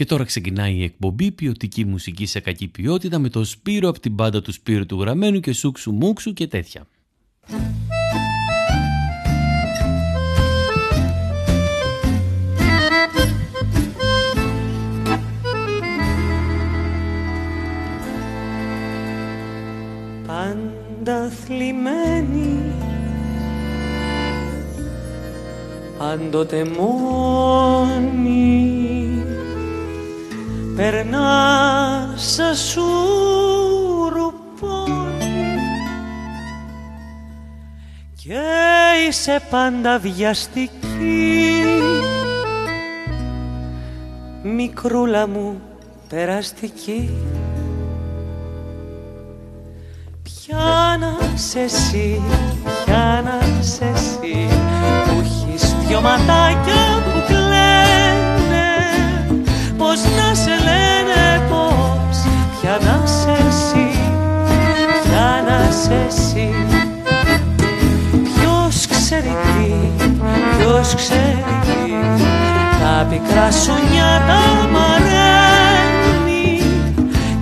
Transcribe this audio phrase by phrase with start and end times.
[0.00, 4.12] Και τώρα ξεκινάει η εκπομπή ποιοτική μουσική σε κακή ποιότητα με το Σπύρο από την
[4.12, 6.86] μπάντα του Σπύρου του Γραμμένου και Σούξου Μούξου και τέτοια.
[20.26, 22.72] Πάντα θλιμμένη
[25.98, 28.79] Πάντοτε μόνη
[30.80, 32.84] περνάς σαν σουρουπόνι
[38.14, 38.40] και
[39.08, 41.64] είσαι πάντα βιαστική.
[44.42, 45.60] Μικρούλα μου
[46.08, 47.10] περαστική
[50.22, 52.22] Ποια να σε εσύ,
[52.84, 54.48] ποια να σε εσύ.
[55.06, 58.68] Που έχεις δυο ματάκια που κλαίνε.
[59.78, 60.59] Πως να σε
[66.06, 66.48] εσύ
[68.10, 69.72] Ποιος ξέρει τι
[70.58, 71.92] Ποιος ξέρει τι.
[72.80, 76.62] Τα πικρά σου νιάτα μαραίνει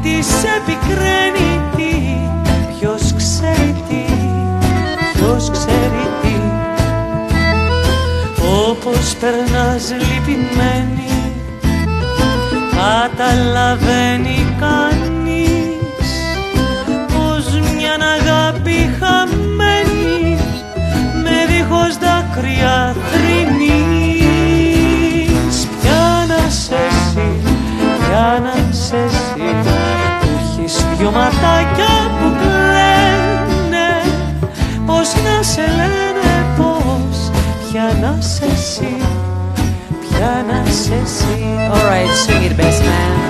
[0.02, 1.94] Τις σε πικραίνει τι.
[2.78, 4.04] Ποιος ξέρει τι
[5.12, 6.36] Ποιος ξέρει τι.
[8.68, 11.06] Όπως περνάς λυπημένη
[12.76, 15.17] καταλαβαίνει κανείς
[22.38, 24.36] δάκρυα θρυνείς
[25.80, 27.28] Ποια να σε εσύ,
[28.06, 29.48] ποια να σε εσύ
[30.20, 33.90] που έχεις δυο ματάκια που κλαίνε
[34.86, 37.30] πως να σε λένε πως
[37.68, 38.96] ποια να σε εσύ
[40.20, 43.27] All right, sing it, best man.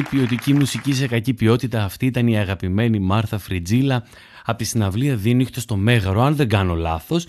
[0.00, 1.84] Ποιοτική μουσική σε κακή ποιότητα.
[1.84, 4.04] Αυτή ήταν η αγαπημένη Μάρθα Φριτζίλα
[4.44, 7.26] από τη συναυλία Δίνυχτο στο Μέγαρο, αν δεν κάνω λάθος.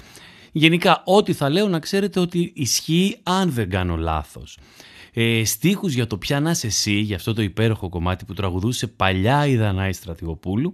[0.52, 4.58] Γενικά, ό,τι θα λέω να ξέρετε ότι ισχύει αν δεν κάνω λάθος.
[5.14, 9.48] Ε, στίχους για το «Πια να εσύ», για αυτό το υπέροχο κομμάτι που τραγουδούσε παλιά
[9.48, 10.74] η Δανάη Στρατηγοπούλου,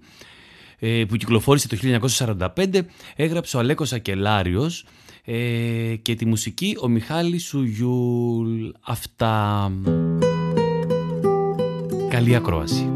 [0.80, 2.82] ε, που κυκλοφόρησε το 1945,
[3.16, 4.86] έγραψε ο Αλέκος Ακελάριος
[5.26, 8.70] ε, και τη μουσική ο Μιχάλης Σουγιούλ.
[8.82, 9.72] Αυτά...
[12.20, 12.90] Καλή ακρόαση.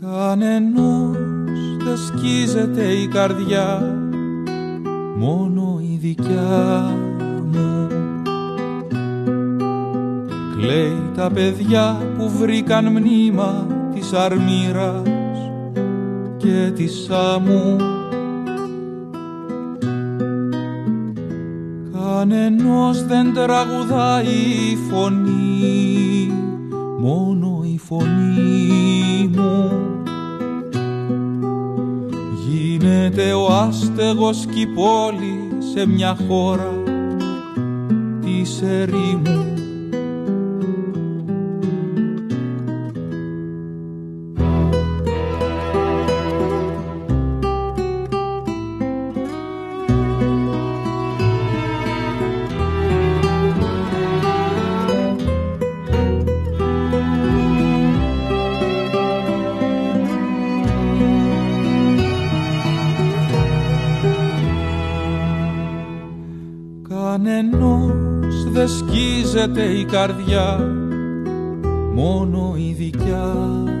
[0.00, 1.16] Κανενός
[1.84, 3.97] δεν σκίζεται η καρδιά
[11.28, 15.02] τα παιδιά που βρήκαν μνήμα της αρμύρας
[16.36, 17.76] και της άμμου
[21.92, 24.24] Κανενός δεν τραγουδάει
[24.72, 26.32] η φωνή
[26.98, 29.70] μόνο η φωνή μου.
[32.48, 36.77] Γίνεται ο άστεγος κι η πόλη σε μια χώρα
[69.90, 70.58] καρδιά
[71.94, 73.72] μόνο η δικιά μου.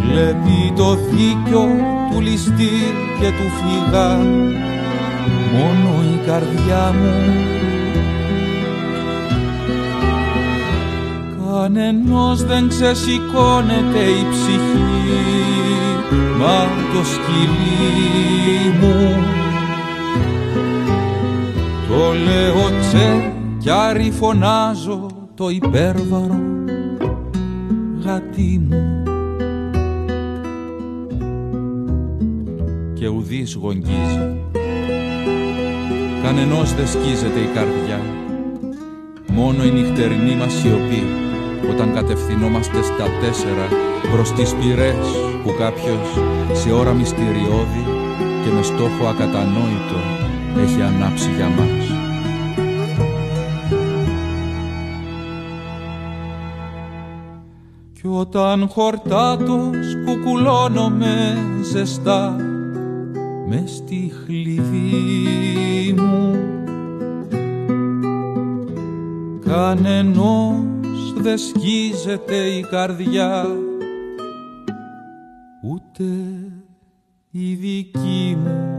[0.00, 1.66] Βλέπει το δίκιο
[2.10, 2.70] του ληστή
[3.20, 4.16] και του φυγά
[5.52, 7.46] μόνο η καρδιά μου.
[11.52, 14.98] Κανενός δεν ξεσηκώνεται η ψυχή
[16.38, 19.37] μα το σκυλί μου
[21.98, 26.40] το λέω τσε κι άρη φωνάζω το υπέρβαρο
[28.04, 29.02] γατί μου
[32.94, 34.38] και ουδής γογγίζει
[36.22, 38.00] κανενός δεν σκίζεται η καρδιά.
[39.26, 41.02] Μόνο η νυχτερινή μας σιωπή
[41.70, 43.66] όταν κατευθυνόμαστε στα τέσσερα
[44.12, 45.06] προς τις πυρές
[45.42, 46.08] που κάποιος
[46.52, 47.84] σε ώρα μυστηριώδη
[48.44, 50.00] και με στόχο ακατανόητο
[50.62, 51.87] έχει ανάψει για μας.
[58.18, 61.36] Όταν χορτάτος κουκουλώνομαι
[61.72, 62.36] ζεστά
[63.48, 66.38] μες στη χλειδί μου.
[69.44, 73.46] Κανενός δεν σκίζεται η καρδιά
[75.62, 76.04] ούτε
[77.30, 78.78] η δική μου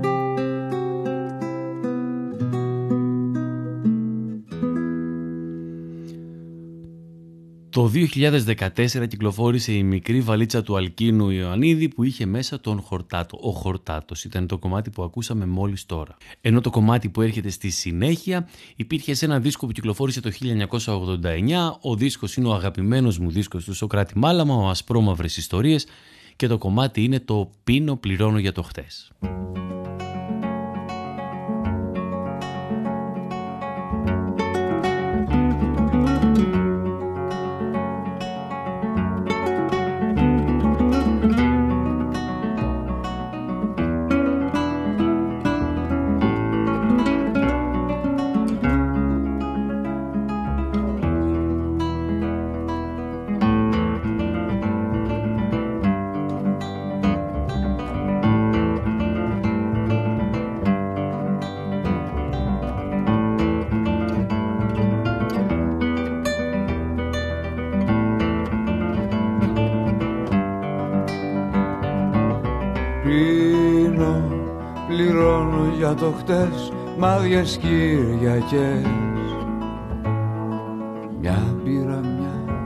[7.80, 13.40] Το 2014 κυκλοφόρησε η μικρή βαλίτσα του Αλκίνου Ιωαννίδη που είχε μέσα τον Χορτάτο.
[13.42, 16.18] Ο Χορτάτος ήταν το κομμάτι που ακούσαμε μόλις τώρα.
[16.42, 21.78] Ενώ το κομμάτι που έρχεται στη συνέχεια υπήρχε σε ένα δίσκο που κυκλοφόρησε το 1989.
[21.82, 25.86] Ο δίσκος είναι ο αγαπημένος μου δίσκος του Σοκράτη Μάλαμα, ο Ασπρόμαυρες Ιστορίες
[26.36, 29.12] και το κομμάτι είναι το «Πίνω πληρώνω για το χτες».
[75.88, 78.86] Το χτες μάδιες Κυριακές.
[81.20, 82.64] Μια πήρα μια,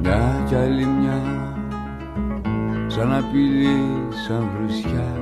[0.00, 1.22] μια κι άλλη μια
[2.86, 5.12] Σαν απειλή, σαν βρισιά.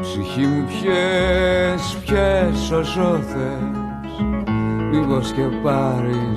[0.00, 3.84] Ψυχή μου πιες, πιες όσο θες
[4.90, 6.33] Μήπως και πάρεις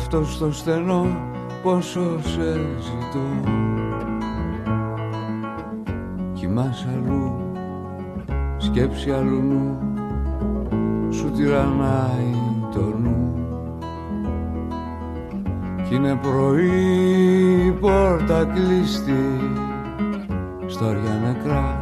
[0.00, 1.06] πέφτω στο στενό
[1.62, 3.50] πόσο σε ζητώ.
[6.32, 7.40] Κοιμάς αλλού,
[8.56, 9.78] σκέψη αλλού νου
[11.10, 12.34] Σου τυραννάει
[12.72, 13.34] το νου.
[15.88, 19.40] Κι είναι πρωί πόρτα κλείστη
[20.66, 21.78] Στόρια νεκρά,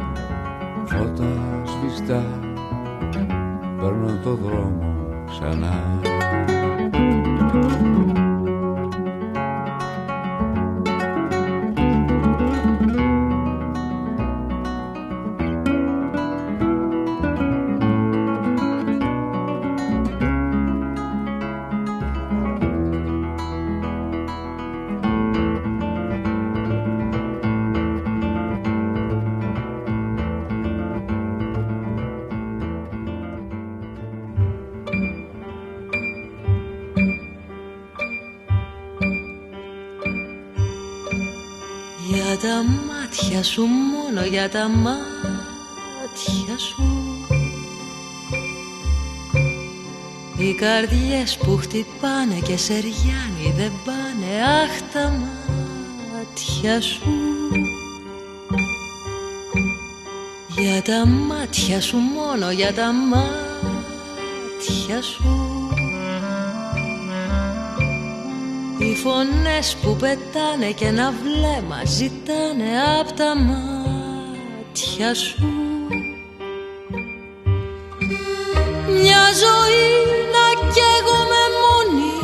[0.85, 2.23] φώτα σβηστά.
[3.79, 4.95] Παίρνω το δρόμο
[5.25, 5.99] ξανά
[43.39, 46.83] μάτια σου μόνο για τα μάτια σου.
[50.37, 55.11] Οι καρδιές που χτυπάνε και σεριάνι δεν πάνε Αχ τα
[56.11, 57.11] μάτια σου.
[60.57, 63.41] Για τα μάτια σου μόνο για τα μάτια
[65.01, 65.48] σου.
[69.03, 75.43] Φωνές που πετάνε και ένα βλέμμα ζητάνε απ' τα μάτια σου.
[79.01, 79.89] Μια ζωή
[80.35, 82.15] να καίγομαι μόνη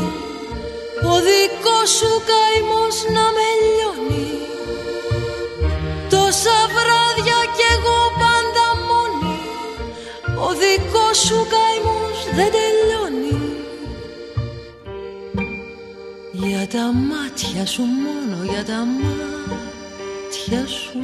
[1.11, 4.29] Ο δικός σου καημός να με λιώνει.
[6.09, 9.37] Τόσα βράδια κι εγώ πάντα μόνη
[10.47, 12.74] Ο δικός σου καημός δεν τελειώνει
[16.75, 20.99] τα μάτια σου μόνο για τα μάτια σου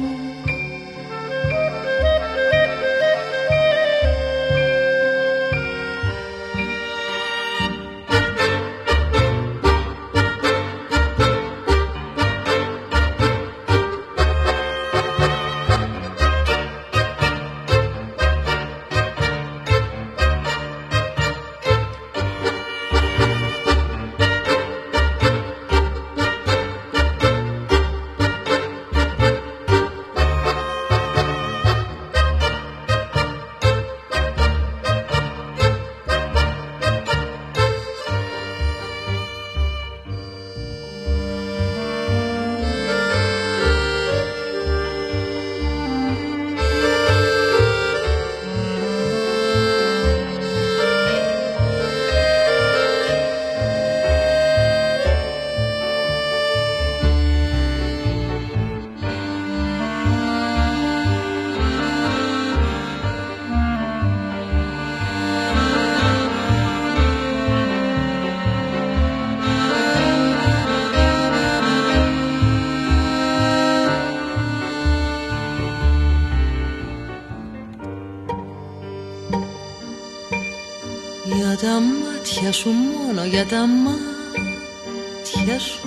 [82.52, 85.80] μάτια σου μόνο για τα μάτια σου.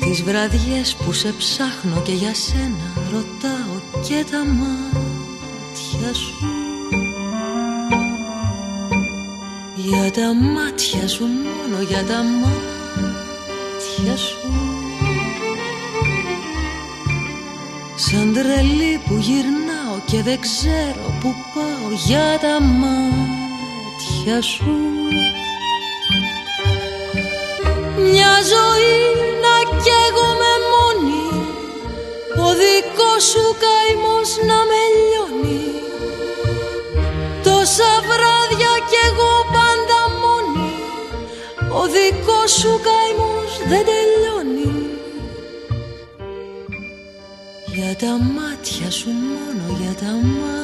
[0.00, 6.34] Τις βραδιές που σε ψάχνω και για σένα ρωτάω και τα μάτια σου.
[9.76, 14.36] Για τα μάτια σου μόνο για τα μάτια σου.
[17.96, 24.74] Σαν τρελή που γυρνάω και δεν ξέρω που πάω για τα μάτια σου.
[27.96, 28.98] Μια ζωή
[29.44, 31.28] να καίγομαι μόνη
[32.46, 35.64] Ο δικός σου καημός να με λιώνει.
[37.42, 40.74] Τόσα βράδια κι εγώ πάντα μόνη
[41.80, 44.88] Ο δικός σου καημός δεν τελειώνει.
[47.74, 50.55] Για τα μάτια σου μόνο για τα μάτια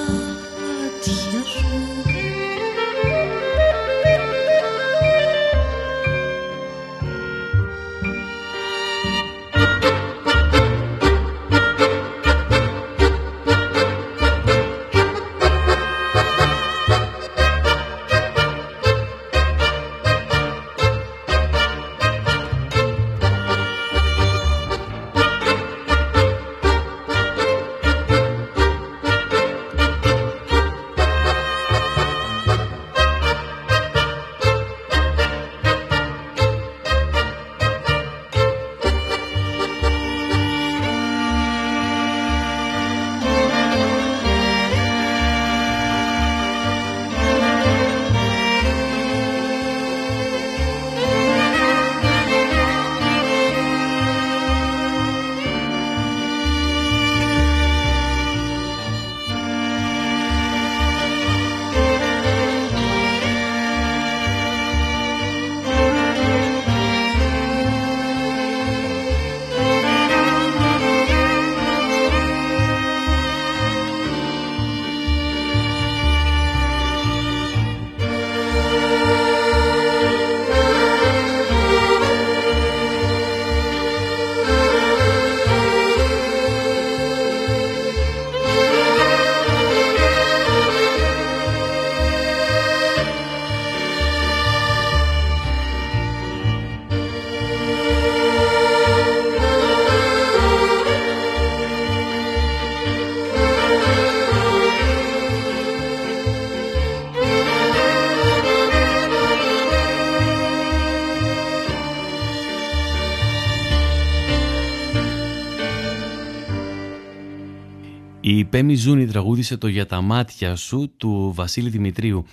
[118.52, 122.24] Πέμι Ζούνη τραγούδισε το «Για τα μάτια σου» του Βασίλη Δημητρίου.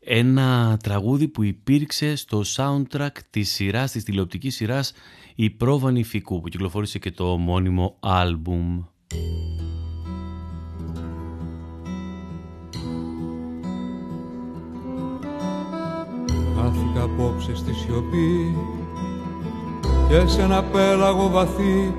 [0.00, 4.92] Ένα τραγούδι που υπήρξε στο soundtrack της σειράς, της τηλεοπτικής σειράς
[5.34, 8.82] «Η πρόβανη φυκού» που κυκλοφόρησε και το μόνιμο άλμπουμ.
[16.56, 18.56] Χάθηκα απόψε στη σιωπή
[20.08, 21.94] και σε ένα πέλαγο βαθύ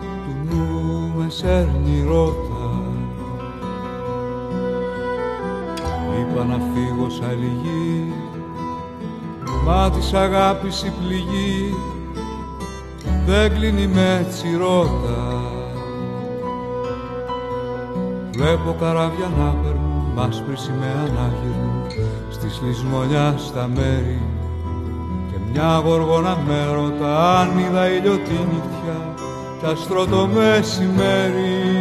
[0.00, 2.55] του νου με σέρνει ρότα
[6.20, 8.12] Είπα να φύγω σ' άλλη γη
[9.66, 11.74] μα της αγάπης η πληγή
[13.26, 15.42] δεν κλείνει με τσιρότα.
[18.30, 24.22] Βλέπω καράβια να περνούν μάσπρη σημαία να γυρνούν στη λησμονιάς στα μέρη.
[25.30, 29.14] Και μια γοργόνα με ρωτά αν είδα ήλιο τη νυχτιά
[29.58, 31.75] κι αστρό το μεσημέρι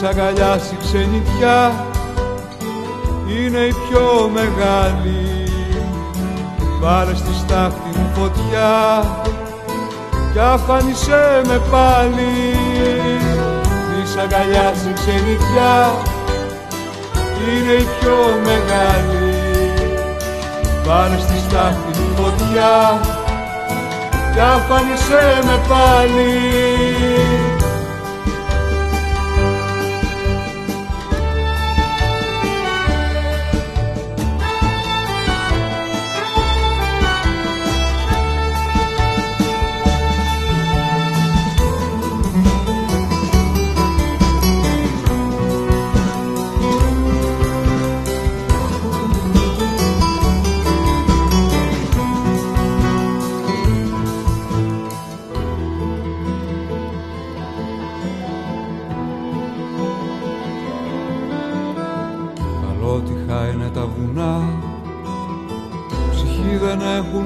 [0.00, 1.86] της αγκαλιάς η ξενιτιά
[3.26, 5.48] είναι η πιο μεγάλη.
[6.80, 9.04] Πάρε στη στάχτη μου φωτιά
[10.32, 12.32] κι αφάνισέ με πάλι.
[14.02, 15.92] Της αγκαλιάς η ξενιτιά
[17.46, 19.34] είναι η πιο μεγάλη.
[20.86, 23.00] Πάρε στη στάχτη μου φωτιά
[24.32, 27.19] κι αφάνισέ με πάλι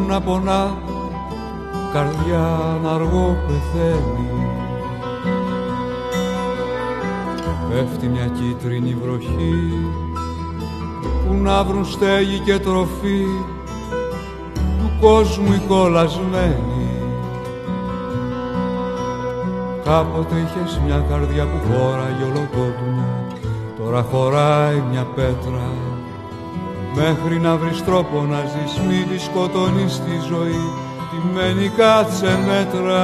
[0.09, 0.79] να πονά.
[1.93, 4.35] Καρδιά να αργό πεθαίνει.
[7.71, 9.89] Πέφτει μια κίτρινη βροχή
[11.27, 13.27] που να βρουν στέγη και τροφή
[14.55, 16.75] του κόσμου οι κολλασμένοι
[19.85, 23.25] Κάποτε είχες μια καρδιά που χώραγε ολοκότουνα
[23.79, 25.84] τώρα χωράει μια πέτρα
[26.97, 30.73] Μέχρι να βρεις τρόπο να ζεις μη τη σκοτώνεις τη ζωή
[31.11, 33.03] Τι μένει κάτσε μέτρα.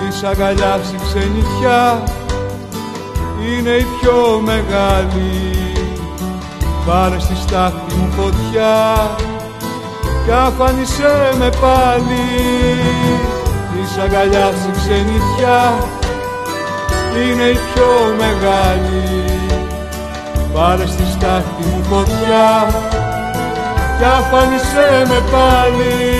[0.00, 2.02] Της αγκαλιάς η ξενιτιά
[3.48, 5.50] είναι η πιο μεγάλη.
[6.86, 9.16] Πάρε στη στάχτη μου φωτιά
[10.24, 12.26] κι αφάνισέ με πάλι.
[13.72, 15.74] Της αγκαλιάς η ξενιτιά
[17.16, 19.05] είναι η πιο μεγάλη
[20.56, 22.68] Πάρε στη στάχτη μου φωτιά
[23.98, 26.15] κι αφάνισέ με πάλι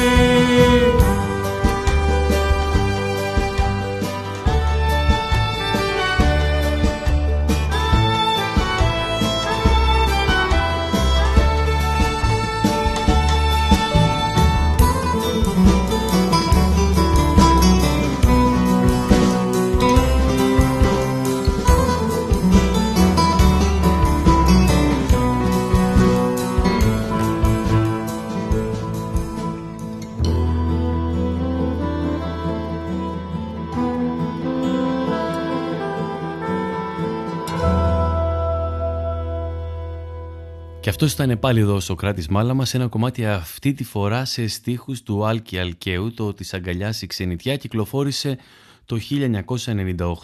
[40.99, 45.03] Αυτός ήταν πάλι εδώ στο κράτης Μάλαμα σε ένα κομμάτι αυτή τη φορά σε στίχους
[45.03, 48.39] του Άλκη Αλκαίου, το της αγκαλιάς η ξενιτιά, κυκλοφόρησε
[48.85, 48.99] το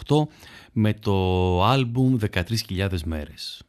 [0.07, 0.27] 1998
[0.71, 3.61] με το άλμπουμ 13.000 μέρες.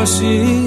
[0.00, 0.59] Η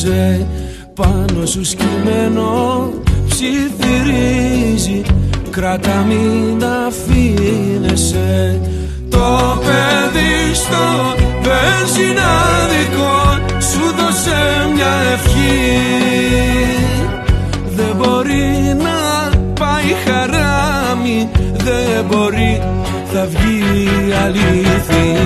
[0.00, 0.46] απομακρύνεσαι
[0.94, 2.90] πάνω σου σκυμμένο
[3.28, 5.02] ψιθυρίζει.
[5.50, 8.60] Κράτα μην αφήνεσαι.
[9.10, 13.18] Το παιδί στο βενζινάδικο
[13.60, 15.80] σου δώσε μια ευχή.
[17.76, 22.62] Δεν μπορεί να πάει χαράμι δεν μπορεί
[23.12, 25.19] θα βγει αληθινή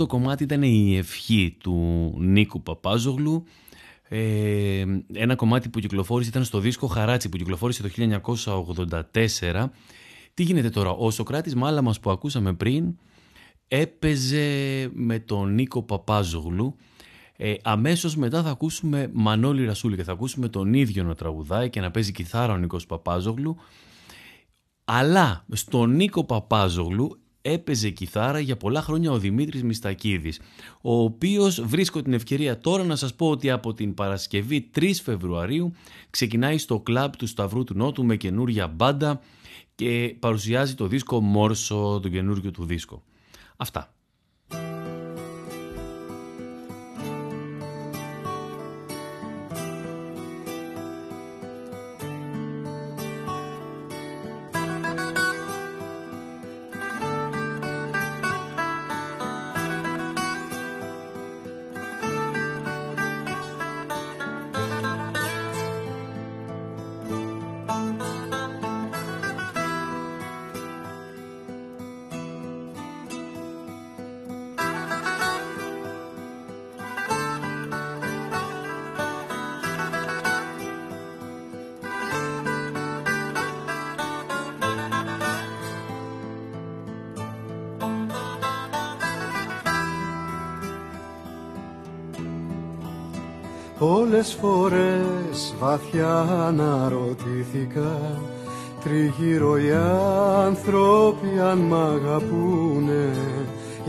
[0.00, 1.74] Αυτό το κομμάτι ήταν η ευχή του
[2.18, 3.44] Νίκου Παπάζογλου.
[4.08, 7.88] Ε, ένα κομμάτι που κυκλοφόρησε ήταν στο δίσκο Χαράτσι που κυκλοφόρησε το
[9.12, 9.66] 1984.
[10.34, 12.96] Τι γίνεται τώρα, ο Σοκράτης Μάλαμας που ακούσαμε πριν
[13.68, 16.76] έπαιζε με τον Νίκο Παπάζογλου.
[17.36, 21.80] Ε, αμέσως μετά θα ακούσουμε Μανώλη Ρασούλη και θα ακούσουμε τον ίδιο να τραγουδάει και
[21.80, 23.56] να παίζει κιθάρα ο Νίκος Παπάζογλου.
[24.84, 30.40] Αλλά στον Νίκο Παπάζογλου έπαιζε κιθάρα για πολλά χρόνια ο Δημήτρης Μιστακίδης,
[30.80, 35.72] ο οποίος βρίσκω την ευκαιρία τώρα να σας πω ότι από την Παρασκευή 3 Φεβρουαρίου
[36.10, 39.20] ξεκινάει στο κλαμπ του Σταυρού του Νότου με καινούρια μπάντα
[39.74, 43.02] και παρουσιάζει το δίσκο Μόρσο, τον καινούργιο του δίσκο.
[43.56, 43.94] Αυτά.
[94.30, 98.20] Πολλές φορές βαθιά αναρωτήθηκα
[98.84, 99.70] Τριγύρω οι
[100.44, 103.14] άνθρωποι αν μ' αγαπούνε.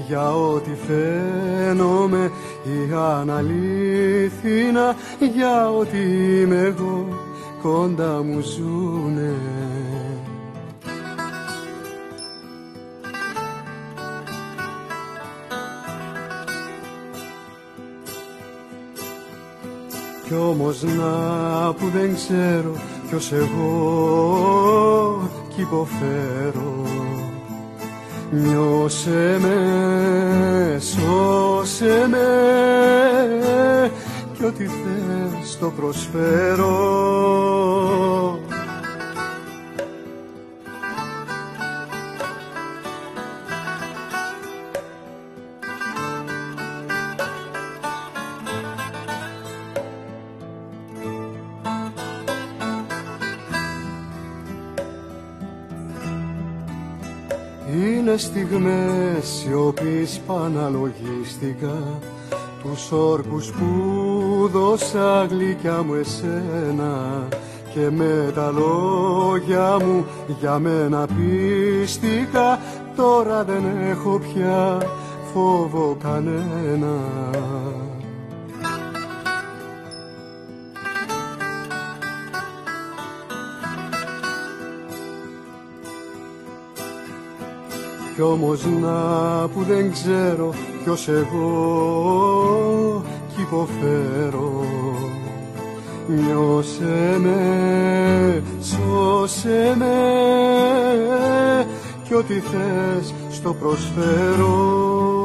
[0.08, 2.32] Για ό,τι φαίνομαι
[2.64, 4.96] ή αν αλήθινα
[5.34, 7.08] Για ό,τι είμαι εγώ
[7.62, 8.91] κοντά μου ζουνε
[20.32, 22.72] κι όμως να που δεν ξέρω
[23.08, 26.86] ποιος εγώ κι υποφέρω.
[28.32, 32.28] Νιώσε με, σώσε με
[34.34, 36.70] κι ό,τι θες το προσφέρω
[58.32, 62.00] στιγμές σιωπής παναλογίστηκα
[62.64, 67.28] τους όρκους που δώσα γλυκιά μου εσένα
[67.74, 70.06] και με τα λόγια μου
[70.40, 72.60] για μένα πίστηκα.
[72.96, 74.78] Τώρα δεν έχω πια
[75.34, 76.96] φόβο κανένα
[88.22, 90.54] Κι όμως να που δεν ξέρω
[90.84, 93.04] ποιος εγώ
[93.36, 94.66] κι υποφέρω.
[96.08, 99.96] Νιώσε με, σώσε με
[102.04, 105.21] κι ό,τι θες στο προσφέρω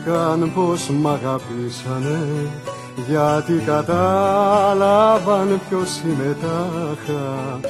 [0.00, 2.48] ορκίστηκαν πως μ' αγαπήσανε
[3.08, 7.60] γιατί κατάλαβαν ποιος συμμετάχα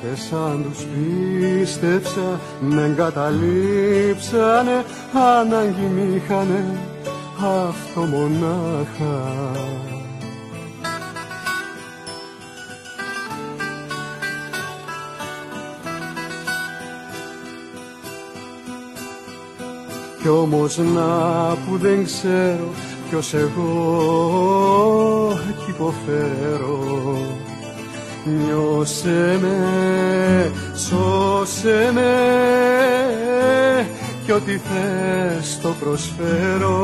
[0.00, 6.64] και σαν τους πίστεψα με εγκαταλείψανε ανάγκη μ' είχανε
[7.38, 9.22] αυτό μονάχα
[20.26, 22.72] Κι όμως να που δεν ξέρω
[23.08, 23.72] ποιος εγώ
[25.64, 26.78] κι υποφέρω
[28.24, 32.14] Νιώσε με, σώσε με
[34.24, 36.76] κι ό,τι θες το προσφέρω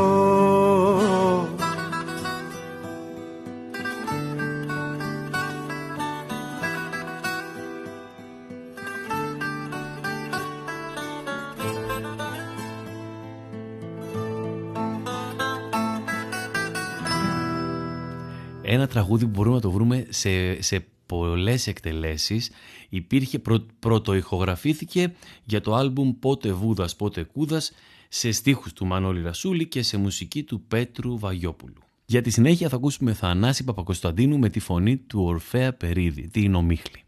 [18.72, 22.50] Ένα τραγούδι που μπορούμε να το βρούμε σε, σε πολλές εκτελέσεις.
[22.88, 27.72] Υπήρχε, πρω, πρωτοηχογραφήθηκε για το άλμπουμ «Πότε Βούδας, πότε Κούδας»
[28.08, 31.82] σε στίχους του Μανώλη Ρασούλη και σε μουσική του Πέτρου Βαγιόπουλου.
[32.04, 37.04] Για τη συνέχεια θα ακούσουμε Θανάση Παπακοσταντίνου με τη φωνή του Ορφέα Περίδη, την Ομίχλη.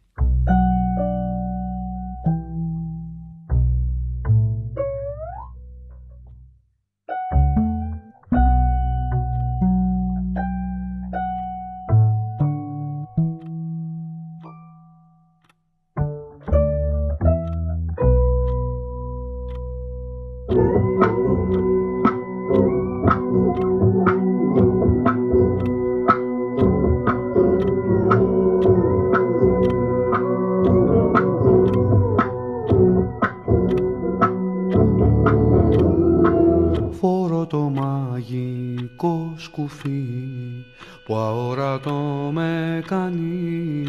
[41.84, 43.86] Αόρατο με κάνει.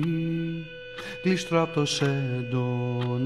[1.22, 3.20] Κλείστρο απ' το σεντονάκι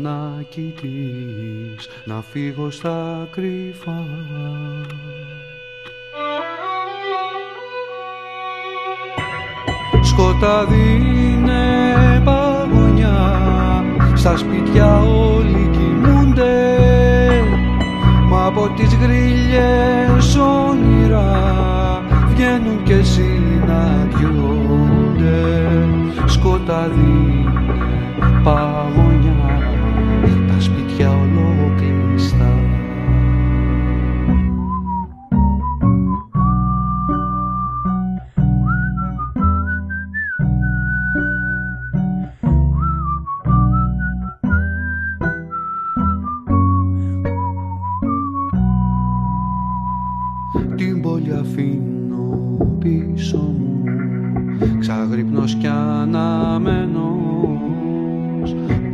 [0.81, 4.05] της να φύγω στα κρυφά.
[10.03, 11.01] Σκοτάδι
[11.31, 13.83] είναι παγωνιά
[14.15, 16.77] στα σπίτια όλοι κοιμούνται.
[18.29, 24.58] Μα από τις γρίλες όνειρα βγαίνουν και συναντιούνται
[26.25, 29.08] Σκοτάδι είναι παγωνιά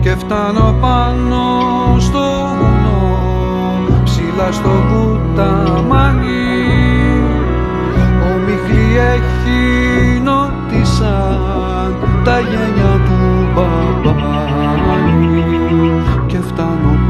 [0.00, 1.60] Και φτάνω πάνω
[1.98, 2.20] στο
[2.58, 3.18] βουνό
[4.04, 6.32] Ψηλά στο κουταμάνι.
[8.22, 9.60] Ο Μιχλή έχει
[10.24, 13.18] νότισαν Τα γένια του
[13.54, 14.54] μπαμπάνι
[16.26, 17.03] Και φτάνω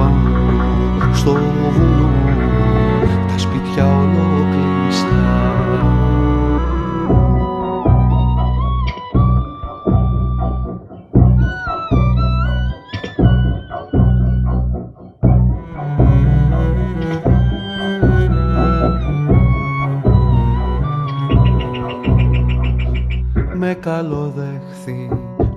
[23.75, 25.11] με καλοδέχθη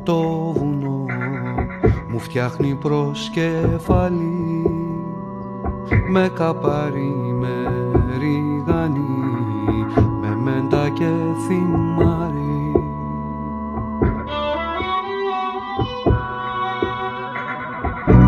[0.03, 0.21] το
[0.55, 1.05] βουνό.
[2.09, 4.65] Μου φτιάχνει προσκεφαλή
[6.09, 7.55] με καπάρι, με
[8.19, 9.09] ρίγανη
[10.21, 11.09] με μέντα και
[11.47, 12.71] θυμάρι.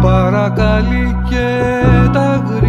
[0.01, 1.61] Παρακαλεί και
[2.13, 2.68] τα γριά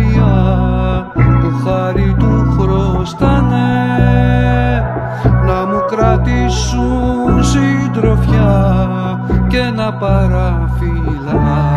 [6.51, 11.70] κρατήσουν συντροφιά και να παραφυλάνε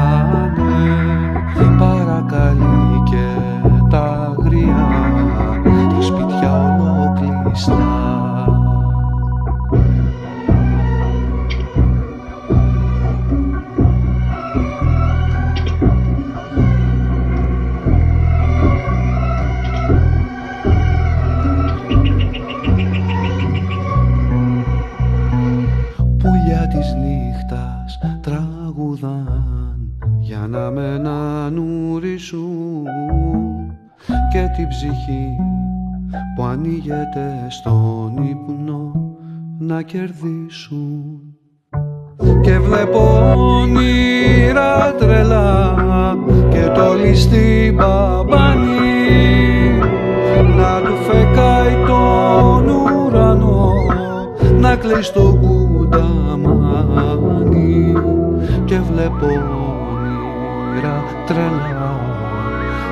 [61.33, 61.93] τρελά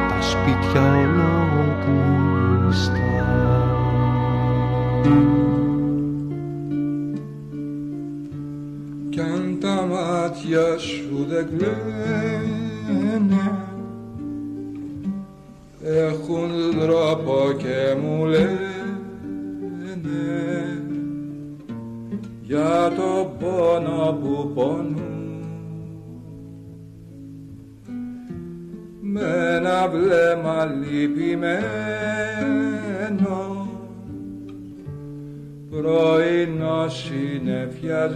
[0.09, 2.29] τα σπίτια ολόκλειστα
[9.09, 11.85] Κι αν τα μάτια σου δεν κλαίνε
[15.83, 16.49] Έχουν
[16.79, 18.71] τρόπο και μου λένε
[22.41, 25.20] Για το πόνο που πονούν
[29.71, 31.69] ένα βλέμμα λυπημένο.
[35.69, 38.09] Πρωινό συνεφιασμένο.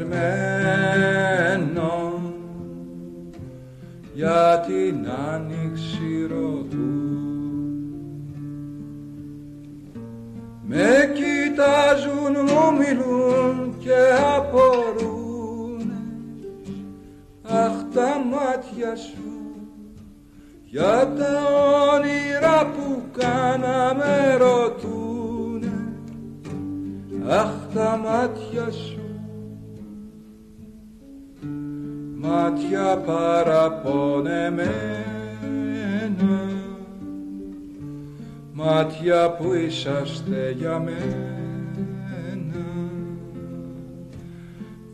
[4.14, 6.94] Για την άνοιξη ρωτούν.
[10.68, 14.00] Με κοιτάζουν, μου μιλούν και
[14.38, 15.92] απορούν.
[17.44, 19.25] Αχ τα μάτια σου
[20.76, 21.34] για τα
[21.96, 25.74] όνειρα που κάναμε ρωτούνε
[27.28, 29.00] Αχ τα μάτια σου.
[32.18, 34.76] Μάτια παραπονεμένα
[38.54, 42.66] μάτια που είσαστε για μένα.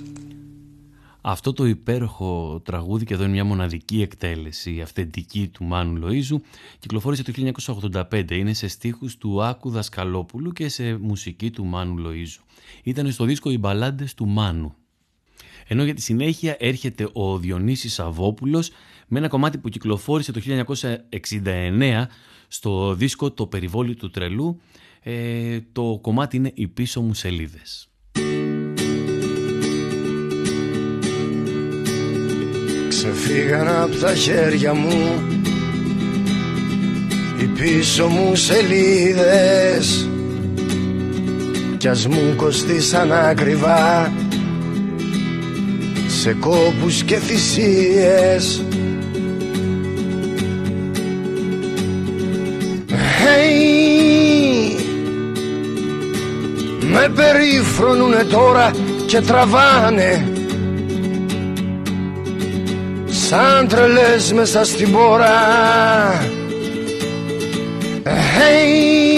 [1.21, 6.37] Αυτό το υπέροχο τραγούδι και εδώ είναι μια μοναδική εκτέλεση αυθεντική του Μάνου Λοΐζου
[6.79, 7.33] κυκλοφόρησε το
[8.11, 8.31] 1985.
[8.31, 12.43] Είναι σε στίχους του Άκου Δασκαλόπουλου και σε μουσική του Μάνου Λοΐζου.
[12.83, 14.75] Ήταν στο δίσκο «Οι μπαλάντες του Μάνου».
[15.67, 18.71] Ενώ για τη συνέχεια έρχεται ο Διονύσης Σαββόπουλος
[19.07, 22.05] με ένα κομμάτι που κυκλοφόρησε το 1969
[22.47, 24.61] στο δίσκο «Το περιβόλι του τρελού».
[25.01, 27.89] Ε, το κομμάτι είναι «Οι πίσω μου σελίδες».
[32.87, 35.23] Ξεφύγαν από τα χέρια μου
[37.41, 40.04] οι πίσω μου σελίδες
[41.85, 44.13] κι ας μου κοστίσαν ακριβά
[46.07, 48.63] σε κόπους και θυσίες.
[52.89, 53.51] Hey,
[56.91, 58.71] Με περίφρονουνε τώρα
[59.05, 60.31] και τραβάνε.
[63.05, 65.31] Σαν τρελές μέσα στην πόρα.
[68.03, 69.14] Hey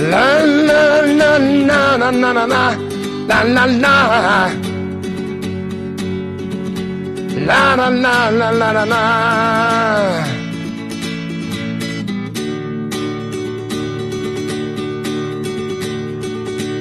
[0.00, 2.76] La la la la la la la la
[3.28, 3.96] La la la
[7.46, 9.04] La la la la la la la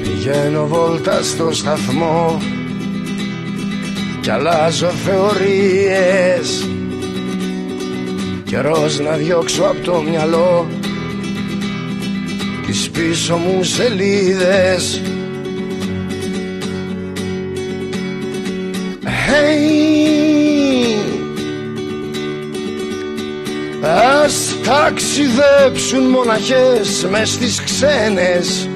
[0.02, 2.42] Πηγαίνω βόλτα στο σταθμό
[4.22, 6.68] κι αλλάζω θεωρίες
[8.44, 10.68] Καιρός να διώξω από το μυαλό
[12.70, 15.02] τις πίσω μου σελίδες.
[19.04, 19.70] Hey,
[24.24, 28.70] ας ταξιδέψουν μοναχές μες στις ξένες.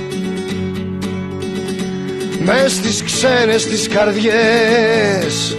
[2.39, 5.57] Μες στις ξένες τις καρδιές.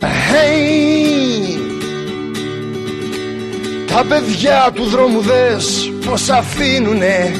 [0.00, 0.68] Hey,
[3.86, 7.32] Τα παιδιά του δρόμου δες πως αφήνουνε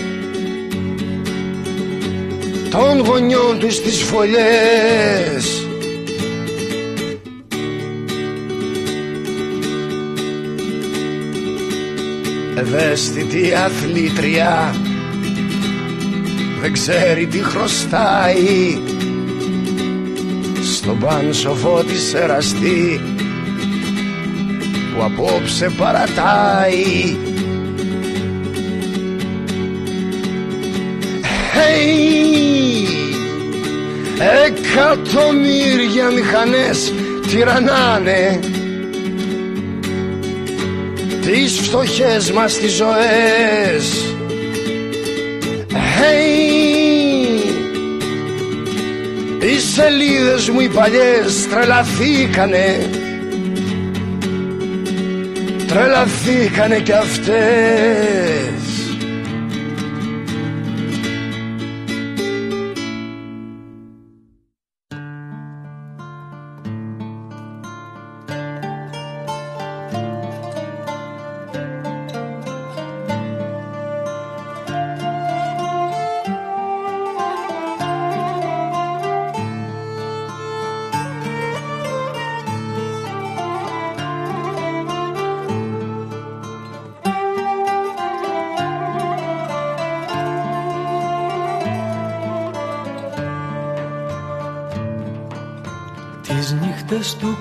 [2.70, 5.66] Των γονιών τους τις φωλιές.
[12.56, 14.74] Ευαίσθητη αθλήτρια
[16.60, 18.80] δεν ξέρει τι χρωστάει.
[20.62, 23.00] Στον πάνσοφο της εραστή
[24.94, 27.16] που απόψε παρατάει
[31.58, 32.08] Hey!
[34.46, 36.92] Εκατομμύρια μηχανές
[37.28, 38.40] τυραννάνε.
[41.20, 44.14] Τις φτωχές μας τις ζωές.
[45.70, 46.38] Hey,
[49.44, 52.90] οι σελίδες μου οι παλιές τρελαθήκανε.
[55.66, 58.37] Τρελαθήκανε κι αυτές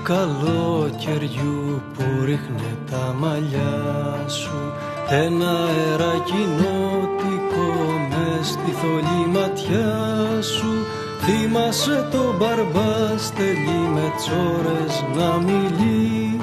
[0.08, 4.72] καλοκαιριού που ρίχνε τα μαλλιά σου.
[5.08, 7.66] Ένα αεράκι νότικο
[8.08, 10.72] μες στη θολή ματιά σου.
[11.20, 16.40] Θυμάσαι το μπαρμπά στελεί με τσόρες να μιλεί.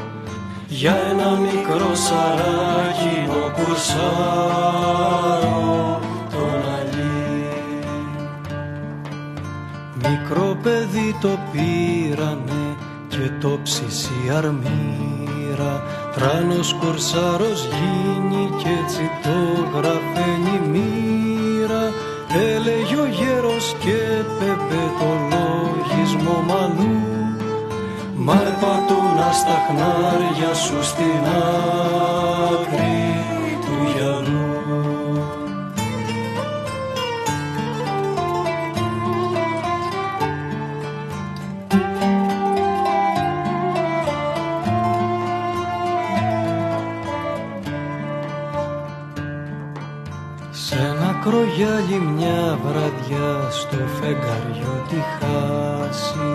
[0.68, 3.18] Για ένα μικρό σαράκι
[3.56, 4.40] κουρσάρο
[6.32, 7.50] τον αλή
[9.96, 12.55] Μικρό παιδί το πήρανε
[13.26, 15.84] και το ψησί αρμύρα
[16.16, 19.38] τράνος κορσάρος γίνει κι έτσι το
[19.78, 21.84] γραφαίνει μοίρα.
[22.54, 23.98] Έλεγε ο γέρος και
[24.40, 27.00] πέπε το λογισμό μαλλού
[28.16, 31.24] Μα πατούνα στα χνάρια σου στην
[32.52, 33.15] άκρη
[51.56, 56.30] για άλλη μια βραδιά στο φεγγαριό τη χάση.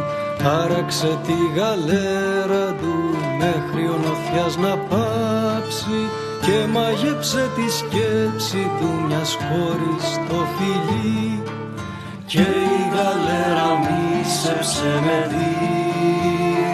[0.62, 2.94] Άραξε τη γαλέρα του
[3.38, 5.98] μέχρι ο νοθιάς να πάψει
[6.40, 11.42] και μαγέψε τη σκέψη του μιας χώρης το φιλί.
[12.26, 12.46] Και
[12.76, 15.18] η γαλέρα μίσεψε με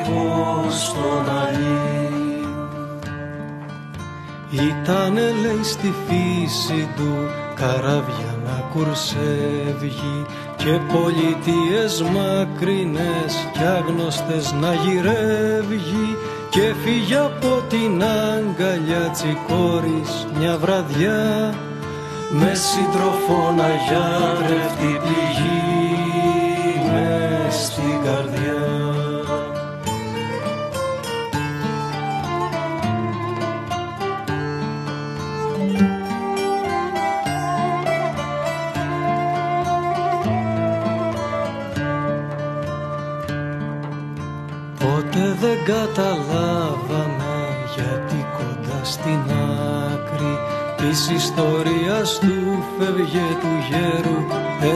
[0.06, 1.86] δίχως στον αλή
[4.50, 7.12] Ήτανε λέει στη φύση του
[7.54, 8.35] καράβια να
[8.76, 16.16] κουρσεύγει και πολιτείες μακρινές κι άγνωστες να γυρεύγει
[16.50, 21.54] και φύγει από την αγκαλιά τσικόρης μια βραδιά
[22.30, 25.60] με σύντροφο να γιατρευτεί πληγή
[26.92, 28.55] μες στην καρδιά
[45.40, 47.34] δεν καταλάβαμε
[47.74, 49.20] γιατί κοντά στην
[49.92, 50.34] άκρη
[50.76, 54.18] της ιστορίας του φεύγε του γέρου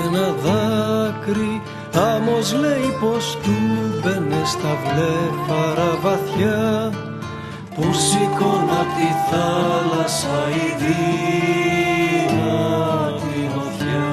[0.05, 1.63] ένα δάκρυ
[1.95, 3.51] Άμος λέει πως του
[4.03, 6.93] μπαινε στα βλέφαρα βαθιά
[7.75, 10.75] που σήκωνα απ' τη θάλασσα η
[12.31, 14.13] δύνατη νοθιά.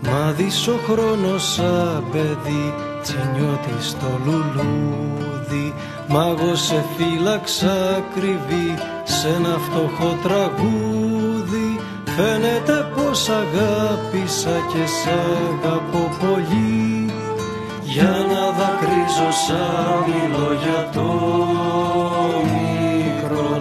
[0.00, 2.74] Μα δεις ο χρόνος σαν παιδί
[3.06, 5.74] τσινιώτη στο λουλούδι.
[6.08, 11.80] Μάγος σε φύλαξα κρυβή σε ένα φτωχό τραγούδι.
[12.16, 17.10] Φαίνεται πως αγάπησα και σ' αγαπώ πολύ.
[17.82, 21.08] Για να δακρύζω σαν μιλώ για το
[22.44, 23.60] μικρό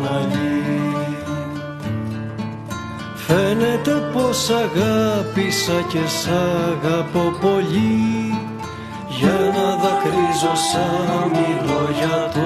[3.15, 8.24] Φαίνεται πως αγάπησα και σ' αγαπώ πολύ.
[8.24, 8.24] Για
[10.06, 12.39] να δακρύζω σαν μιλώ για το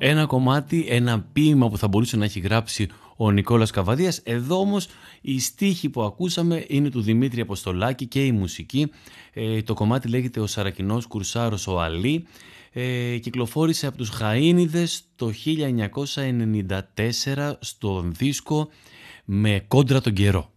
[0.00, 4.20] Ένα κομμάτι, ένα ποίημα που θα μπορούσε να έχει γράψει ο Νικόλας Καβαδίας.
[4.24, 4.86] Εδώ όμως
[5.20, 8.90] η στίχη που ακούσαμε είναι του Δημήτρη Αποστολάκη και η μουσική.
[9.32, 12.26] Ε, το κομμάτι λέγεται «Ο Σαρακινός Κουρσάρος ο Αλή».
[12.72, 15.32] Ε, κυκλοφόρησε από τους Χαΐνιδες το
[17.36, 18.68] 1994 στον δίσκο
[19.30, 20.50] «Με κόντρα τον καιρό».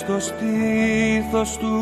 [0.00, 1.78] στο στήθος του.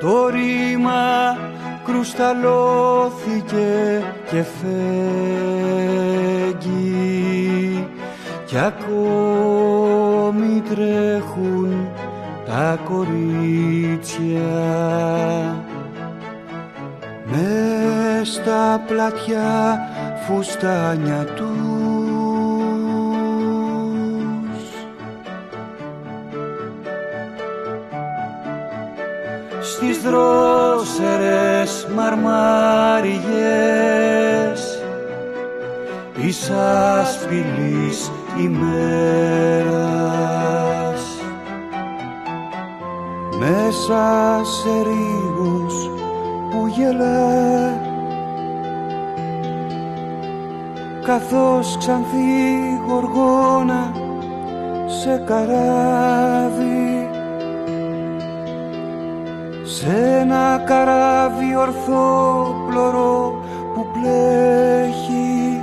[0.00, 1.36] Το ρήμα
[1.84, 4.68] κρουσταλώθηκε και φέγγει
[8.44, 11.88] κι ακόμη τρέχουν
[12.46, 14.50] τα κορίτσια
[18.32, 19.78] στα πλατιά
[20.26, 21.48] φουστάνια τους.
[29.60, 33.10] Στις δρόσερες μαρμάριες
[36.16, 36.50] εις
[37.00, 39.80] άσπηλης ημέρας.
[43.38, 45.74] Μέσα σε ρίγους
[46.50, 47.79] που γελάς
[51.10, 53.92] καθώς ξανθή γοργόνα
[54.86, 57.08] σε καράβι.
[59.62, 63.42] Σε ένα καράβι ορθό πλωρό
[63.74, 65.60] που πλέχει.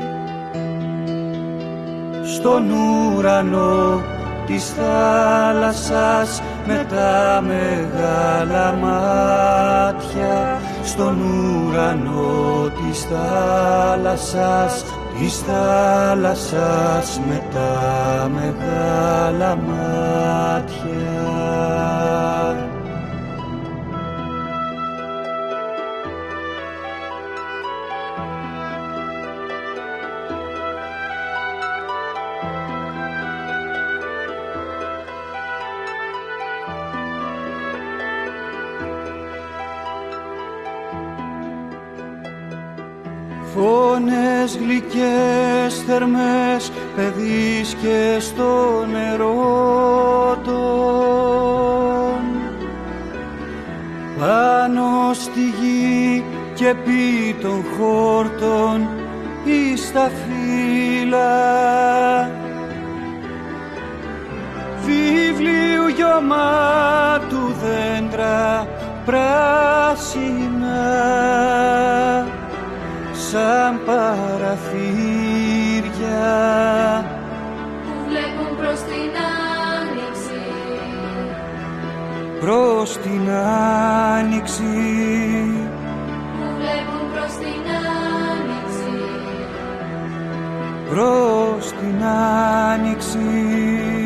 [2.35, 4.01] Στον ουρανό
[4.45, 10.61] της θάλασσας με τα μεγάλα μάτια.
[10.83, 14.83] Στον ουρανό της θάλασσας
[15.19, 20.97] της θάλασσας με τα μεγάλα μάτια
[44.97, 52.21] Φωνές γλυκές θερμές παιδείς και στο νερό τον
[54.19, 56.23] πάνω στη γη
[56.53, 58.87] και πει των χόρτων
[59.45, 61.31] εις τα φύλλα.
[64.85, 68.67] Βιβλίου γιωμάτου δέντρα
[69.05, 70.57] πράσινα
[73.31, 74.63] σαν παραθύρια.
[77.83, 79.11] Που βλέπουν προς την
[79.79, 80.43] άνοιξη.
[82.39, 83.29] Προς την
[84.17, 84.75] άνοιξη.
[86.37, 87.63] Που βλέπουν προς την
[88.33, 88.95] άνοιξη.
[90.89, 92.03] Προς την
[92.73, 93.96] άνοιξη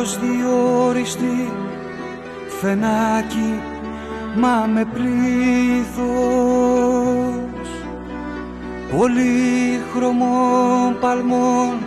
[0.00, 1.52] απροσδιόριστη
[2.60, 3.60] φενάκι
[4.36, 6.08] μα με πλήθος.
[8.96, 11.78] Πολύχρωμων παλμών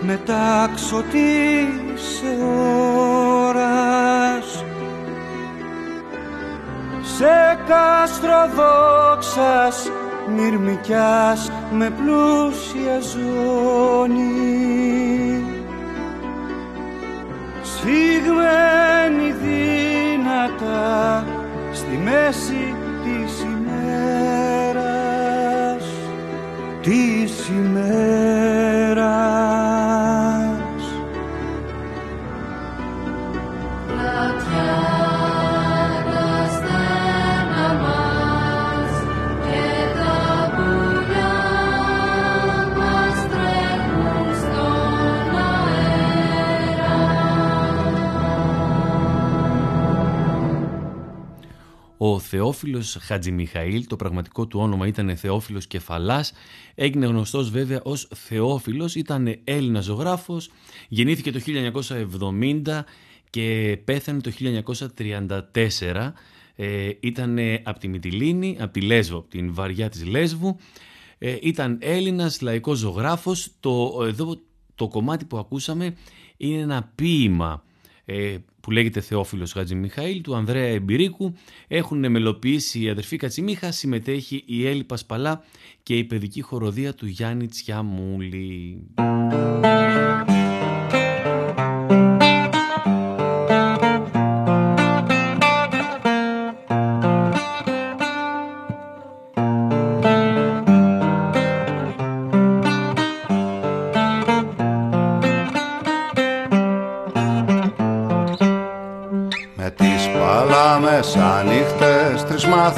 [0.00, 2.22] μετάξω της
[3.46, 4.64] ώρας
[7.02, 9.90] σε κάστρο δόξας
[10.36, 14.48] μυρμικιάς με πλούσια ζώνη
[17.88, 21.24] σφιγμένη δυνατά
[21.72, 22.74] στη μέση
[23.04, 24.84] της ημέρας
[26.82, 29.47] της ημέρας
[52.18, 56.32] Ο Θεόφιλος Χατζημιχαήλ, το πραγματικό του όνομα ήταν Θεόφιλος Κεφαλάς,
[56.74, 60.50] έγινε γνωστός βέβαια ως Θεόφιλος, ήταν Έλληνας ζωγράφος,
[60.88, 62.84] γεννήθηκε το 1970
[63.30, 66.12] και πέθανε το 1934.
[66.56, 70.56] Ε, ήταν από τη Μυτιλίνη, από τη Λέσβο, από την βαριά της Λέσβου.
[71.18, 73.50] Ε, ήταν Έλληνας λαϊκός ζωγράφος.
[73.60, 74.40] Το, εδώ
[74.74, 75.94] το κομμάτι που ακούσαμε
[76.36, 77.67] είναι ένα ποίημα ε,
[78.60, 81.34] που λέγεται Θεόφιλος Μιχαήλ του Ανδρέα Εμπειρίκου
[81.68, 85.44] έχουν μελοποιήσει η αδερφή Κατσιμίχα, συμμετέχει η Έλλη Πασπαλά
[85.82, 88.82] και η παιδική χοροδία του Γιάννη Τσιαμούλη.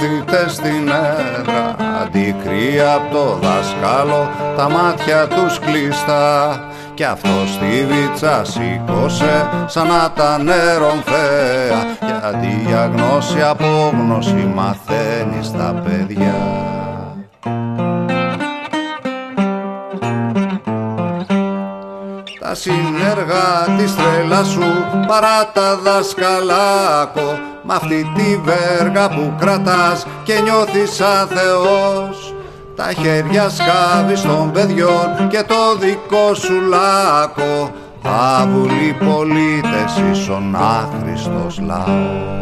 [0.01, 6.61] Μαθητές στην έδρα Αντικρύα από το δάσκαλο τα μάτια τους κλειστά.
[6.95, 15.83] Κι αυτό στη βίτσα σήκωσε σαν να τα νερομφαία Γιατί για γνώση απόγνωση μαθαίνει στα
[15.85, 16.35] παιδιά.
[22.41, 24.65] Τα συνεργά της τρέλας σου
[25.07, 32.35] παρά τα δασκαλάκο Μ' αυτή τη βέργα που κρατάς και νιώθεις σαν Θεός
[32.77, 37.71] Τα χέρια σκάβεις των παιδιών και το δικό σου λάκκο.
[38.03, 42.40] Άβουλοι πολίτες ίσον άχρηστος λαός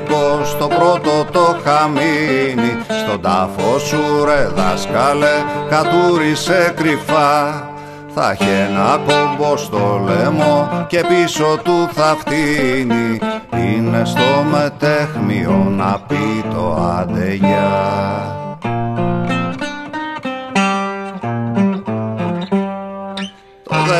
[0.00, 2.76] πως το πρώτο το χαμίνι.
[3.02, 7.66] Στον τάφο σου ρε δάσκαλε κατούρισε κρυφά.
[8.14, 13.18] Θα έχει ένα κόμπο στο λαιμό και πίσω του θα φτύνει.
[13.52, 18.37] Είναι στο μετέχμιο να πει το αντεγιά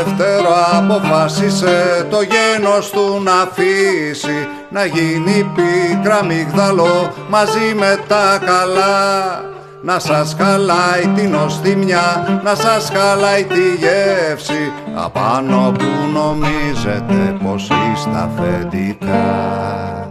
[0.05, 9.43] δεύτερο αποφάσισε το γένος του να αφήσει να γίνει πίκρα μυγδαλό μαζί με τα καλά
[9.83, 18.11] να σας χαλάει την οστιμιά, να σας χαλάει τη γεύση απάνω που νομίζετε πως είστε
[18.17, 20.08] αφεντικά.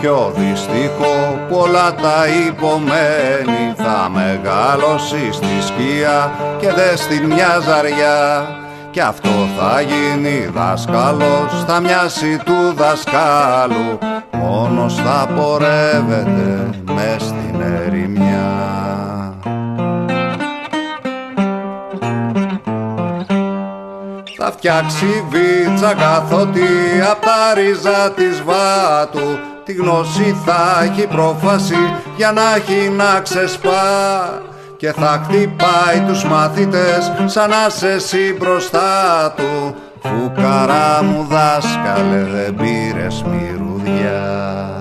[0.00, 3.74] Πιο δυστυχό πολλά τα υπομένει.
[3.76, 8.46] Θα μεγαλώσει στη σκία και δε στην μια ζαριά.
[8.90, 9.28] Και αυτό
[9.58, 13.98] θα γίνει δάσκαλος θα μοιάσει του δασκάλου.
[14.32, 18.79] Μόνος θα πορεύεται μες στην ερημιά
[24.60, 26.60] φτιάξει βίτσα καθότι
[27.10, 29.38] απ' τα ρίζα της βάτου.
[29.64, 34.42] Τη γνώση θα έχει πρόφαση για να έχει να ξεσπά.
[34.76, 39.74] Και θα χτυπάει τους μαθητές σαν να σε εσύ μπροστά του.
[40.02, 44.79] Φουκαρά μου δάσκαλε δεν πήρες μυρουδιά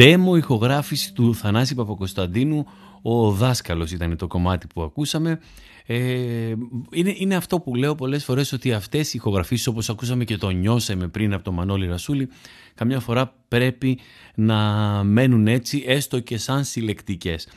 [0.00, 2.66] Demo ηχογράφηση του Θανάση Παπακοσταντίνου,
[3.02, 5.40] ο δάσκαλος ήταν το κομμάτι που ακούσαμε.
[5.86, 6.54] Ε,
[6.92, 10.50] είναι, είναι αυτό που λέω πολλές φορές ότι αυτές οι ηχογραφήσεις όπως ακούσαμε και το
[10.50, 12.28] νιώσαμε πριν από τον Μανώλη Ρασούλη
[12.74, 13.98] καμιά φορά πρέπει
[14.34, 14.56] να
[15.04, 17.48] μένουν έτσι έστω και σαν συλλεκτικές.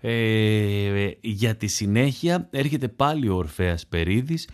[0.00, 4.48] Ε, για τη συνέχεια έρχεται πάλι ο Ορφέας Περίδης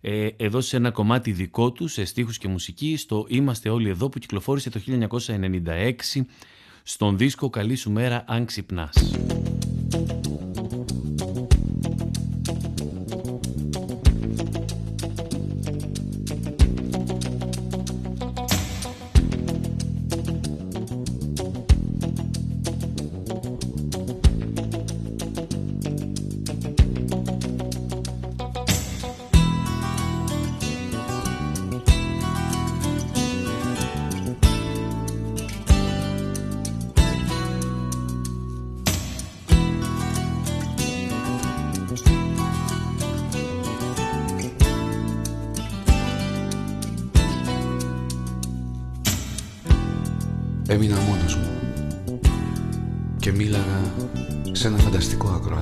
[0.00, 4.08] ε, εδώ σε ένα κομμάτι δικό του σε στίχους και μουσική στο «Είμαστε όλοι εδώ»
[4.08, 6.20] που κυκλοφόρησε το 1996
[6.82, 9.12] στον δίσκο «Καλή σου μέρα αν ξυπνάς».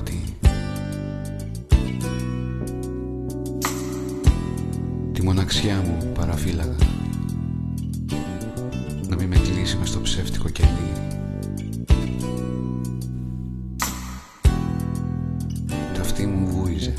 [0.01, 0.23] Φανταστικό ακροατή.
[5.13, 6.77] Τη μοναξιά μου παραφύλαγα
[9.09, 10.69] να μην με κλείσει μες στο ψεύτικο κελί.
[15.95, 16.95] Τα αυτή μου βούιζε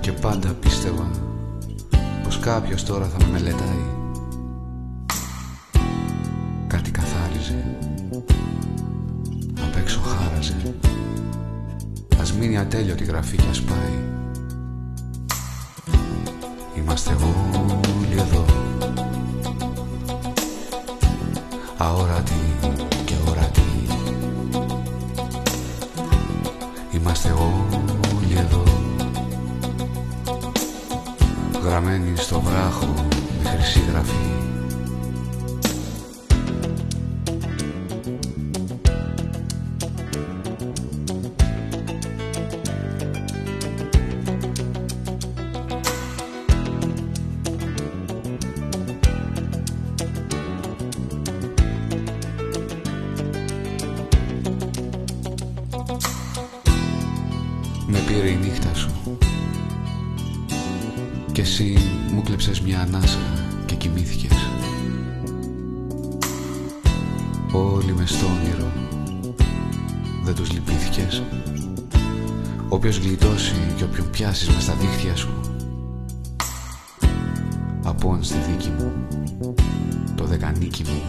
[0.00, 1.10] και πάντα πίστευα
[2.22, 3.91] πως κάποιος τώρα θα με μελετάει
[72.68, 75.28] Όποιος γλιτώσει και όποιον πιάσεις μες στα δίχτυα σου
[77.82, 78.92] Απόν στη δίκη μου
[80.16, 81.02] Το δεκανίκι μου.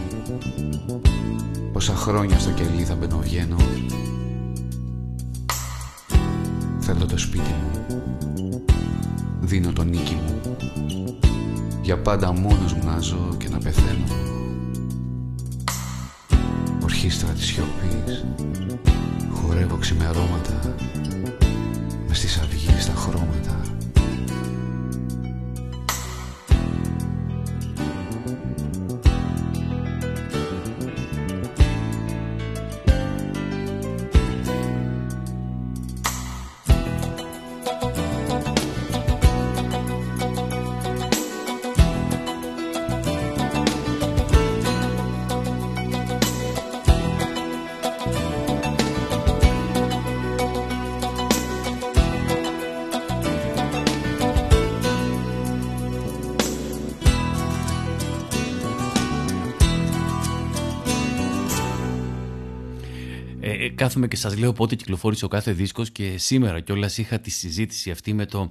[1.72, 3.56] Πόσα χρόνια στο κελί θα μπαινοβγαίνω
[6.78, 8.02] Θέλω το σπίτι μου.
[9.40, 10.56] Δίνω το νίκη μου.
[11.82, 14.33] Για πάντα μόνος μου να ζω και να πεθαίνω
[17.04, 18.24] Ορχήστρα της σιωπής
[19.32, 20.74] Χορεύω ξημερώματα
[22.12, 23.73] στις αυγή στα χρώματα
[63.94, 67.90] κάθομαι και σας λέω πότε κυκλοφόρησε ο κάθε δίσκος και σήμερα κιόλας είχα τη συζήτηση
[67.90, 68.50] αυτή με το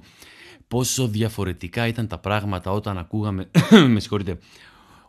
[0.68, 3.50] πόσο διαφορετικά ήταν τα πράγματα όταν ακούγαμε,
[3.92, 4.38] με συγχωρείτε,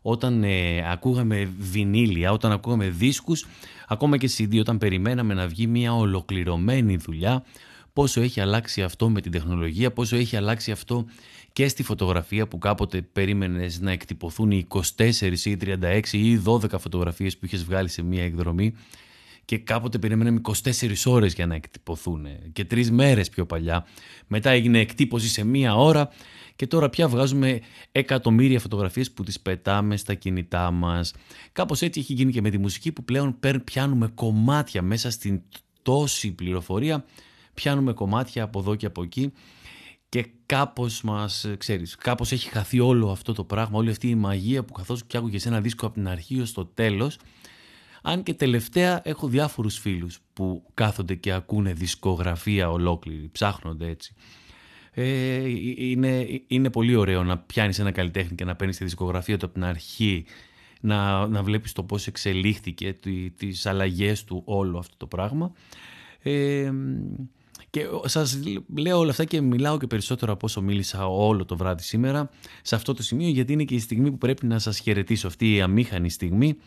[0.01, 3.45] όταν ε, ακούγαμε βινίλια, όταν ακούγαμε δίσκους,
[3.87, 7.43] ακόμα και CD, όταν περιμέναμε να βγει μια ολοκληρωμένη δουλειά,
[7.93, 11.05] πόσο έχει αλλάξει αυτό με την τεχνολογία, πόσο έχει αλλάξει αυτό
[11.53, 14.81] και στη φωτογραφία που κάποτε περίμενες να εκτυπωθούν οι 24
[15.43, 18.73] ή 36 ή 12 φωτογραφίες που είχες βγάλει σε μια εκδρομή
[19.45, 23.85] και κάποτε περιμέναμε 24 ώρες για να εκτυπωθούν και τρεις μέρες πιο παλιά.
[24.27, 26.09] Μετά έγινε εκτύπωση σε μία ώρα
[26.55, 27.59] και τώρα πια βγάζουμε
[27.91, 31.13] εκατομμύρια φωτογραφίες που τις πετάμε στα κινητά μας.
[31.51, 35.41] Κάπως έτσι έχει γίνει και με τη μουσική που πλέον πιάνουμε κομμάτια μέσα στην
[35.81, 37.05] τόση πληροφορία,
[37.53, 39.31] πιάνουμε κομμάτια από εδώ και από εκεί
[40.09, 44.63] και κάπως μας, ξέρεις, κάπως έχει χαθεί όλο αυτό το πράγμα, όλη αυτή η μαγεία
[44.63, 47.17] που καθώς και άκουγες ένα δίσκο από την αρχή ως το τέλος,
[48.07, 54.13] αν και τελευταία έχω διάφορους φίλους που κάθονται και ακούνε δισκογραφία ολόκληρη, ψάχνονται έτσι.
[54.91, 55.43] Ε,
[55.77, 59.53] είναι, είναι πολύ ωραίο να πιάνεις ένα καλλιτέχνη και να παίρνεις τη δισκογραφία του από
[59.53, 60.25] την αρχή,
[60.81, 62.97] να, να βλέπεις το πώς εξελίχθηκε,
[63.37, 65.51] τις αλλαγές του όλο αυτό το πράγμα.
[66.21, 66.71] Ε,
[67.69, 68.39] και σας
[68.77, 72.29] λέω όλα αυτά και μιλάω και περισσότερο από όσο μίλησα όλο το βράδυ σήμερα
[72.61, 75.55] σε αυτό το σημείο γιατί είναι και η στιγμή που πρέπει να σας χαιρετήσω αυτή
[75.55, 76.57] η αμήχανη στιγμή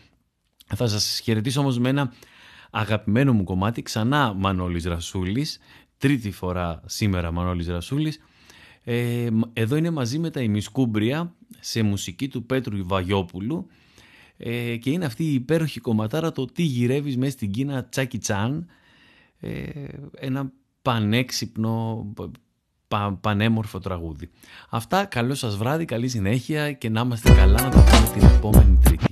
[0.75, 2.13] θα σας χαιρετήσω όμως με ένα
[2.69, 5.59] αγαπημένο μου κομμάτι, ξανά Μανώλης Ρασούλης,
[5.97, 8.19] τρίτη φορά σήμερα Μανώλης Ρασούλης.
[8.83, 13.67] Ε, εδώ είναι μαζί με τα ημισκούμπρια σε μουσική του Πέτρου Ιβαγιόπουλου
[14.37, 18.67] ε, και είναι αυτή η υπέροχη κομματάρα το «Τι γυρεύεις μέσα στην Κίνα Τσάκι Τσάν».
[19.39, 19.63] Ε,
[20.15, 20.51] ένα
[20.81, 22.05] πανέξυπνο,
[22.87, 24.29] πα, πανέμορφο τραγούδι.
[24.69, 28.79] Αυτά, καλό σας βράδυ, καλή συνέχεια και να είμαστε καλά να τα πούμε την επόμενη
[28.83, 29.08] Τρίτη.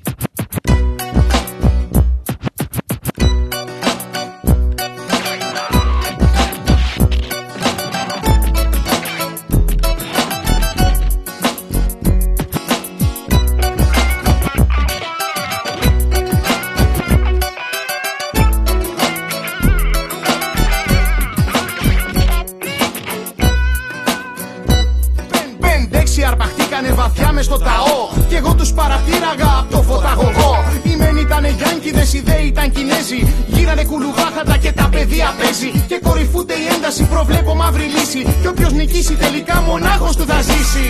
[40.28, 40.90] θα ζήσει.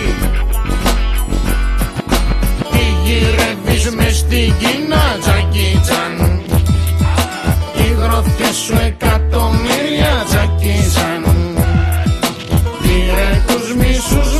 [2.71, 6.41] Τι γυρεύεις μες στην Κίνα τζακίτσαν
[7.75, 11.21] Οι γροθιές σου εκατομμύρια τζακίτσαν
[12.81, 14.36] Πήρε τους μίσους